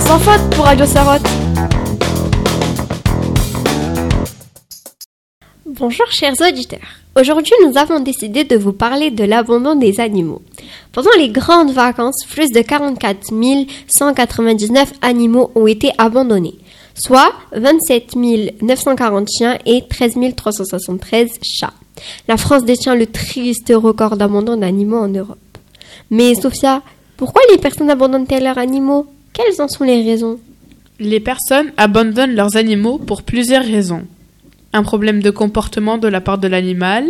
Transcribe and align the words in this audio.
sans 0.00 0.18
faute 0.18 0.50
pour 0.54 0.64
Radio 0.64 0.86
Sarotte. 0.86 1.26
Bonjour 5.66 6.06
chers 6.10 6.34
auditeurs. 6.40 6.78
Aujourd'hui, 7.18 7.52
nous 7.66 7.76
avons 7.76 8.00
décidé 8.00 8.44
de 8.44 8.56
vous 8.56 8.72
parler 8.72 9.10
de 9.10 9.24
l'abandon 9.24 9.74
des 9.74 10.00
animaux. 10.00 10.42
Pendant 10.92 11.10
les 11.18 11.28
grandes 11.28 11.72
vacances, 11.72 12.24
plus 12.28 12.50
de 12.50 12.60
44 12.60 13.32
199 13.88 14.92
animaux 15.02 15.50
ont 15.54 15.66
été 15.66 15.90
abandonnés, 15.98 16.58
soit 16.94 17.32
27 17.52 18.16
940 18.62 19.28
chiens 19.36 19.58
et 19.66 19.84
13 19.88 20.14
373 20.36 21.28
chats. 21.42 21.72
La 22.28 22.36
France 22.36 22.64
détient 22.64 22.94
le 22.94 23.06
triste 23.06 23.72
record 23.74 24.16
d'abandon 24.16 24.56
d'animaux 24.56 24.98
en 24.98 25.08
Europe. 25.08 25.38
Mais 26.10 26.34
Sophia, 26.34 26.82
pourquoi 27.16 27.42
les 27.50 27.58
personnes 27.58 27.90
abandonnent-elles 27.90 28.44
leurs 28.44 28.58
animaux? 28.58 29.06
Quelles 29.42 29.60
en 29.62 29.68
sont 29.68 29.84
les 29.84 30.02
raisons? 30.02 30.38
Les 30.98 31.20
personnes 31.20 31.72
abandonnent 31.76 32.34
leurs 32.34 32.56
animaux 32.56 32.98
pour 32.98 33.22
plusieurs 33.22 33.64
raisons 33.64 34.06
un 34.72 34.82
problème 34.82 35.22
de 35.22 35.30
comportement 35.30 35.98
de 35.98 36.08
la 36.08 36.20
part 36.20 36.38
de 36.38 36.46
l'animal, 36.46 37.06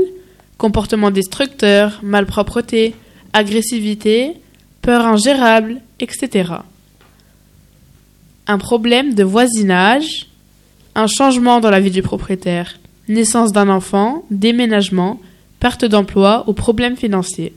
comportement 0.56 1.10
destructeur, 1.10 2.00
malpropreté, 2.02 2.94
agressivité, 3.32 4.34
peur 4.80 5.04
ingérable, 5.06 5.80
etc. 5.98 6.54
Un 8.46 8.58
problème 8.58 9.14
de 9.14 9.24
voisinage, 9.24 10.26
un 10.94 11.06
changement 11.06 11.60
dans 11.60 11.70
la 11.70 11.80
vie 11.80 11.90
du 11.90 12.02
propriétaire, 12.02 12.78
naissance 13.08 13.52
d'un 13.52 13.68
enfant, 13.68 14.24
déménagement, 14.30 15.20
perte 15.58 15.84
d'emploi 15.84 16.44
ou 16.46 16.54
problème 16.54 16.96
financier. 16.96 17.52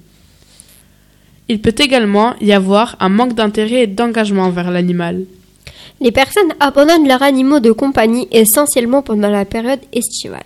Il 1.49 1.61
peut 1.61 1.75
également 1.77 2.33
y 2.39 2.53
avoir 2.53 2.95
un 2.99 3.09
manque 3.09 3.33
d'intérêt 3.33 3.83
et 3.83 3.87
d'engagement 3.87 4.43
envers 4.43 4.71
l'animal. 4.71 5.25
Les 6.01 6.11
personnes 6.11 6.53
abandonnent 6.59 7.07
leurs 7.07 7.21
animaux 7.21 7.59
de 7.59 7.71
compagnie 7.71 8.27
essentiellement 8.31 9.01
pendant 9.01 9.29
la 9.29 9.45
période 9.45 9.79
estivale, 9.93 10.41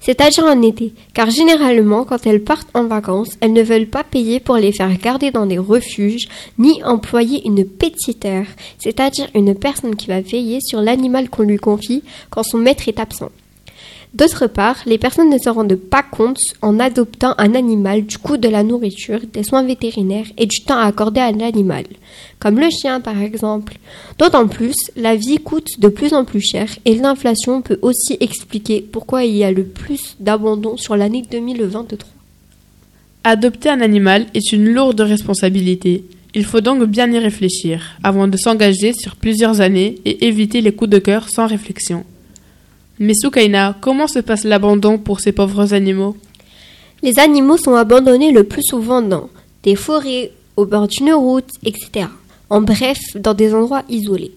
c'est-à-dire 0.00 0.44
en 0.44 0.62
été, 0.62 0.94
car 1.12 1.28
généralement 1.28 2.04
quand 2.04 2.26
elles 2.26 2.42
partent 2.42 2.70
en 2.72 2.84
vacances, 2.84 3.36
elles 3.40 3.52
ne 3.52 3.62
veulent 3.62 3.88
pas 3.88 4.04
payer 4.04 4.40
pour 4.40 4.56
les 4.56 4.72
faire 4.72 4.96
garder 4.98 5.30
dans 5.30 5.44
des 5.44 5.58
refuges, 5.58 6.28
ni 6.58 6.82
employer 6.84 7.46
une 7.46 7.64
pétitaire, 7.64 8.46
c'est-à-dire 8.78 9.28
une 9.34 9.54
personne 9.54 9.96
qui 9.96 10.06
va 10.06 10.20
veiller 10.20 10.60
sur 10.60 10.80
l'animal 10.80 11.28
qu'on 11.28 11.42
lui 11.42 11.58
confie 11.58 12.02
quand 12.30 12.42
son 12.42 12.58
maître 12.58 12.88
est 12.88 13.00
absent. 13.00 13.30
D'autre 14.14 14.46
part, 14.46 14.76
les 14.84 14.98
personnes 14.98 15.30
ne 15.30 15.38
se 15.38 15.48
rendent 15.48 15.74
pas 15.74 16.02
compte 16.02 16.38
en 16.60 16.78
adoptant 16.78 17.34
un 17.38 17.54
animal 17.54 18.04
du 18.04 18.18
coût 18.18 18.36
de 18.36 18.48
la 18.48 18.62
nourriture, 18.62 19.20
des 19.32 19.42
soins 19.42 19.62
vétérinaires 19.62 20.26
et 20.36 20.44
du 20.44 20.60
temps 20.60 20.78
accordé 20.78 21.18
à 21.18 21.32
l'animal, 21.32 21.84
comme 22.38 22.60
le 22.60 22.68
chien 22.68 23.00
par 23.00 23.18
exemple. 23.22 23.78
D'autant 24.18 24.48
plus, 24.48 24.76
la 24.96 25.16
vie 25.16 25.38
coûte 25.38 25.78
de 25.78 25.88
plus 25.88 26.12
en 26.12 26.26
plus 26.26 26.42
cher 26.42 26.68
et 26.84 26.96
l'inflation 26.96 27.62
peut 27.62 27.78
aussi 27.80 28.18
expliquer 28.20 28.82
pourquoi 28.82 29.24
il 29.24 29.34
y 29.34 29.44
a 29.44 29.52
le 29.52 29.64
plus 29.64 30.16
d'abandon 30.20 30.76
sur 30.76 30.94
l'année 30.94 31.22
2023. 31.30 32.06
Adopter 33.24 33.70
un 33.70 33.80
animal 33.80 34.26
est 34.34 34.52
une 34.52 34.68
lourde 34.68 35.00
responsabilité. 35.00 36.04
Il 36.34 36.44
faut 36.44 36.60
donc 36.60 36.84
bien 36.84 37.10
y 37.10 37.18
réfléchir 37.18 37.96
avant 38.02 38.28
de 38.28 38.36
s'engager 38.36 38.92
sur 38.92 39.16
plusieurs 39.16 39.62
années 39.62 39.94
et 40.04 40.26
éviter 40.26 40.60
les 40.60 40.72
coups 40.72 40.90
de 40.90 40.98
cœur 40.98 41.30
sans 41.30 41.46
réflexion. 41.46 42.04
Mais 43.04 43.14
Soukaina, 43.14 43.74
comment 43.80 44.06
se 44.06 44.20
passe 44.20 44.44
l'abandon 44.44 44.96
pour 44.96 45.18
ces 45.18 45.32
pauvres 45.32 45.74
animaux? 45.74 46.16
Les 47.02 47.18
animaux 47.18 47.56
sont 47.56 47.74
abandonnés 47.74 48.30
le 48.30 48.44
plus 48.44 48.62
souvent 48.62 49.02
dans 49.02 49.28
des 49.64 49.74
forêts, 49.74 50.30
au 50.56 50.66
bord 50.66 50.86
d'une 50.86 51.12
route, 51.12 51.50
etc. 51.64 52.06
En 52.48 52.60
bref, 52.60 53.00
dans 53.16 53.34
des 53.34 53.54
endroits 53.54 53.82
isolés. 53.88 54.30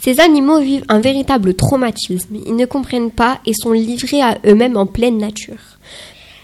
Ces 0.00 0.18
animaux 0.18 0.60
vivent 0.60 0.86
un 0.88 1.00
véritable 1.00 1.52
traumatisme. 1.52 2.36
Ils 2.46 2.56
ne 2.56 2.64
comprennent 2.64 3.10
pas 3.10 3.38
et 3.44 3.52
sont 3.52 3.72
livrés 3.72 4.22
à 4.22 4.38
eux-mêmes 4.46 4.78
en 4.78 4.86
pleine 4.86 5.18
nature. 5.18 5.76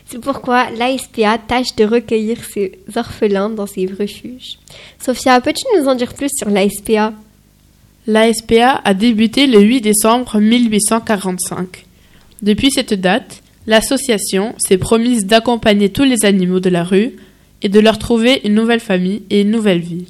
C'est 0.05 0.21
pourquoi 0.21 0.69
l'ASPA 0.77 1.39
tâche 1.39 1.75
de 1.77 1.87
recueillir 1.87 2.37
ces 2.53 2.81
orphelins 2.97 3.49
dans 3.49 3.67
ces 3.67 3.87
refuges. 3.87 4.59
Sophia, 5.03 5.41
peux-tu 5.41 5.65
nous 5.79 5.89
en 5.89 5.95
dire 5.95 6.13
plus 6.13 6.29
sur 6.37 6.51
l'ASPA 6.51 7.15
L'ASPA 8.09 8.81
a 8.85 8.95
débuté 8.95 9.47
le 9.47 9.61
8 9.61 9.81
décembre 9.81 10.41
1845. 10.41 11.87
Depuis 12.43 12.73
cette 12.73 12.95
date, 12.95 13.45
l'association 13.69 14.55
s'est 14.59 14.77
promise 14.77 15.25
d'accompagner 15.25 15.89
tous 15.89 16.03
les 16.03 16.25
animaux 16.25 16.59
de 16.59 16.69
la 16.69 16.83
rue 16.83 17.13
et 17.63 17.69
de 17.69 17.79
leur 17.79 17.99
trouver 17.99 18.41
une 18.45 18.55
nouvelle 18.55 18.81
famille 18.81 19.23
et 19.31 19.43
une 19.43 19.53
nouvelle 19.53 19.79
vie. 19.79 20.07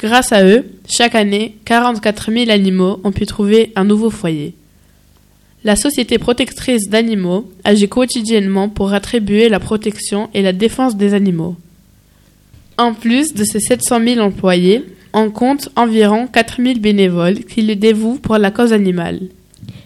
Grâce 0.00 0.32
à 0.32 0.44
eux, 0.44 0.64
chaque 0.90 1.14
année, 1.14 1.54
44 1.66 2.32
000 2.32 2.50
animaux 2.50 3.00
ont 3.04 3.12
pu 3.12 3.26
trouver 3.26 3.72
un 3.76 3.84
nouveau 3.84 4.10
foyer. 4.10 4.54
La 5.62 5.76
Société 5.76 6.18
protectrice 6.18 6.88
d'animaux 6.88 7.48
agit 7.62 7.88
quotidiennement 7.88 8.68
pour 8.68 8.92
attribuer 8.92 9.48
la 9.48 9.60
protection 9.60 10.30
et 10.34 10.42
la 10.42 10.52
défense 10.52 10.96
des 10.96 11.14
animaux. 11.14 11.54
En 12.76 12.92
plus 12.92 13.34
de 13.34 13.44
ses 13.44 13.60
700 13.60 14.00
000 14.04 14.18
employés, 14.18 14.84
on 15.12 15.30
compte 15.30 15.68
environ 15.76 16.26
4000 16.26 16.80
bénévoles 16.80 17.40
qui 17.44 17.62
le 17.62 17.76
dévouent 17.76 18.18
pour 18.18 18.38
la 18.38 18.50
cause 18.50 18.72
animale. 18.72 19.20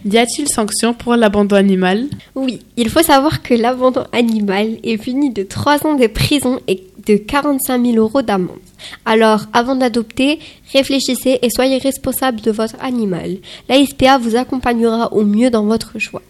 Y 0.05 0.19
a-t-il 0.19 0.49
sanction 0.49 0.95
pour 0.95 1.17
l'abandon 1.17 1.57
animal? 1.57 2.07
Oui, 2.37 2.61
il 2.77 2.89
faut 2.91 3.03
savoir 3.03 3.43
que 3.43 3.55
l'abandon 3.55 4.05
animal 4.13 4.79
est 4.85 4.99
puni 4.99 5.31
de 5.31 5.43
3 5.43 5.85
ans 5.85 5.97
de 5.97 6.07
prison 6.07 6.61
et 6.69 6.85
de 7.07 7.17
45 7.17 7.85
000 7.85 7.97
euros 7.97 8.23
d'amende. 8.23 8.57
Alors, 9.05 9.47
avant 9.53 9.75
d'adopter, 9.75 10.39
réfléchissez 10.73 11.41
et 11.43 11.51
soyez 11.51 11.79
responsable 11.79 12.41
de 12.41 12.53
votre 12.53 12.77
animal. 12.81 13.39
La 13.69 13.85
SPA 13.85 14.19
vous 14.19 14.37
accompagnera 14.37 15.13
au 15.13 15.25
mieux 15.25 15.51
dans 15.51 15.65
votre 15.65 15.99
choix. 15.99 16.23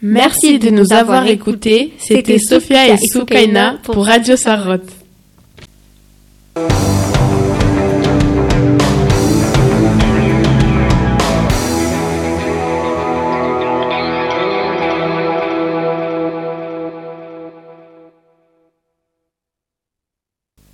Merci, 0.00 0.58
de, 0.58 0.70
nous 0.70 0.92
avoir 0.92 1.26
écoutés. 1.26 1.92
C'était 1.98 2.38
Sophia 2.38 2.94
et 2.94 2.96
Soukaina 2.96 3.78
pour 3.82 4.06
Radio 4.06 4.36
Sarotte. 4.36 4.88